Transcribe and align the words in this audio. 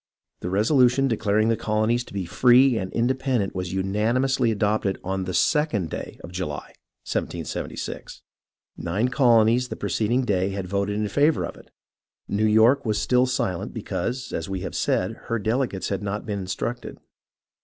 The 0.39 0.49
resolution 0.49 1.07
declaring 1.07 1.49
the 1.49 1.55
colonies 1.55 2.03
to 2.05 2.13
be 2.15 2.25
free 2.25 2.75
and 2.75 2.91
independent 2.91 3.53
was 3.53 3.71
unanimously 3.71 4.49
adopted 4.49 4.97
on 5.03 5.25
the 5.25 5.33
second 5.35 5.91
day 5.91 6.19
of 6.23 6.31
July, 6.31 6.73
I 6.73 6.73
J'j^. 7.05 8.21
Nine 8.77 9.09
colonies 9.09 9.67
the 9.67 9.75
preceding 9.75 10.25
day 10.25 10.49
had 10.49 10.65
voted 10.67 10.95
in 10.95 11.07
favour 11.07 11.45
of 11.45 11.55
it. 11.55 11.69
New 12.27 12.47
York 12.47 12.83
was 12.83 12.99
silent 13.31 13.75
because, 13.75 14.33
as 14.33 14.49
we 14.49 14.61
have 14.61 14.73
said, 14.73 15.11
her 15.25 15.37
delegates 15.37 15.89
had 15.89 16.01
not 16.01 16.25
been 16.25 16.39
instructed. 16.39 16.97